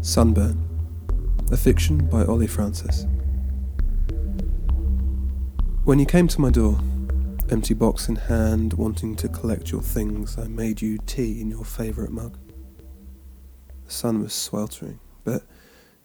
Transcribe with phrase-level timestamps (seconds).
[0.00, 0.64] Sunburn,
[1.50, 3.04] a fiction by Ollie Francis.
[5.84, 6.78] When you came to my door,
[7.50, 11.64] empty box in hand, wanting to collect your things, I made you tea in your
[11.64, 12.38] favourite mug.
[13.86, 15.42] The sun was sweltering, but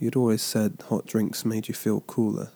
[0.00, 2.50] you'd always said hot drinks made you feel cooler.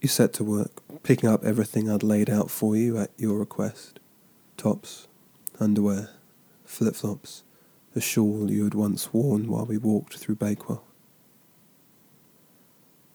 [0.00, 4.00] You set to work, picking up everything I'd laid out for you at your request
[4.56, 5.08] tops,
[5.60, 6.08] underwear,
[6.64, 7.42] flip flops
[7.94, 10.84] the shawl you had once worn while we walked through Bakewell.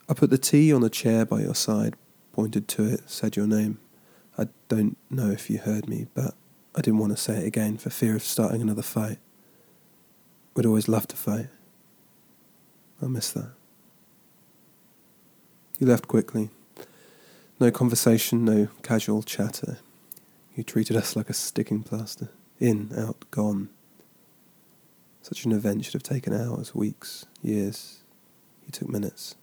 [0.08, 1.96] I put the tea on a chair by your side,
[2.32, 3.78] pointed to it, said your name.
[4.38, 6.34] I don't know if you heard me, but
[6.76, 9.20] I didn't want to say it again for fear of starting another fight.
[10.56, 11.48] We'd always loved to fight.
[13.02, 13.52] I miss that.
[15.78, 16.50] You left quickly.
[17.60, 19.80] No conversation, no casual chatter.
[20.56, 22.30] You treated us like a sticking plaster.
[22.60, 23.70] In, out, gone.
[25.22, 28.04] Such an event should have taken hours, weeks, years.
[28.66, 29.36] He took minutes,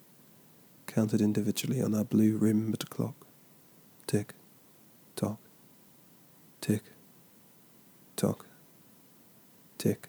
[0.86, 3.26] counted individually on our blue rimmed clock.
[4.06, 4.34] Tick,
[5.16, 5.38] tock,
[6.60, 6.82] tick,
[8.16, 8.46] tock,
[9.78, 10.08] tick,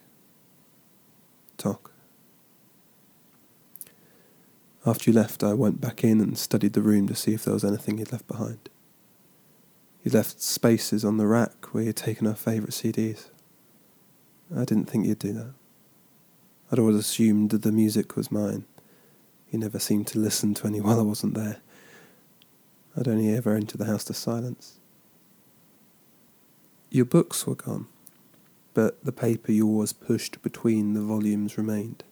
[1.58, 1.92] tock.
[4.86, 7.54] After you left, I went back in and studied the room to see if there
[7.54, 8.70] was anything he'd left behind.
[10.02, 13.26] He'd left spaces on the rack where he'd taken our favourite CDs.
[14.56, 15.54] I didn't think you'd do that.
[16.72, 18.66] I'd always assumed that the music was mine.
[19.52, 21.58] You never seemed to listen to any while I wasn't there.
[22.98, 24.78] I'd only ever enter the house to silence.
[26.90, 27.88] Your books were gone,
[28.74, 32.04] but the paper you always pushed between the volumes remained,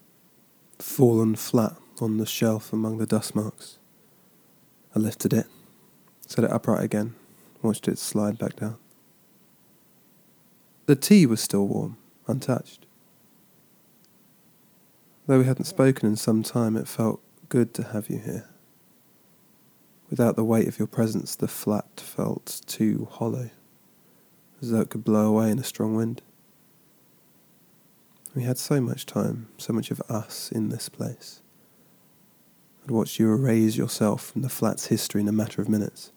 [0.80, 3.78] fallen flat on the shelf among the dust marks.
[4.96, 5.48] I lifted it,
[6.28, 7.16] set it upright again,
[7.62, 8.78] watched it slide back down.
[10.86, 11.98] The tea was still warm
[12.28, 12.86] untouched.
[15.28, 18.50] Though we hadn't spoken in some time, it felt good to have you here.
[20.10, 23.50] Without the weight of your presence, the flat felt too hollow,
[24.62, 26.22] as though it could blow away in a strong wind.
[28.36, 31.42] We had so much time, so much of us in this place.
[32.84, 36.12] I'd watched you erase yourself from the flat's history in a matter of minutes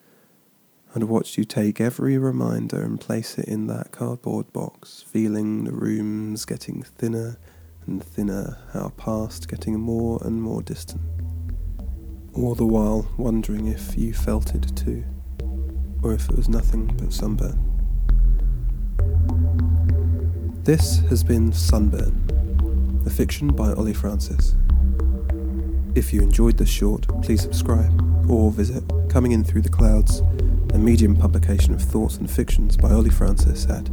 [0.98, 5.70] and watched you take every reminder and place it in that cardboard box, feeling the
[5.70, 7.38] rooms getting thinner
[7.86, 11.00] and thinner, our past getting more and more distant.
[12.34, 15.04] All the while wondering if you felt it too,
[16.02, 17.62] or if it was nothing but sunburn.
[20.64, 24.56] This has been Sunburn, a fiction by Ollie Francis.
[25.94, 30.22] If you enjoyed this short, please subscribe or visit Coming In Through the Clouds
[30.72, 33.84] a medium publication of thoughts and fictions by Ollie Francis at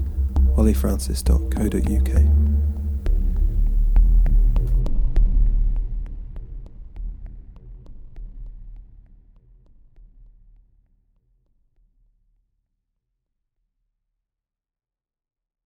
[0.58, 2.45] olliefrancis.co.uk.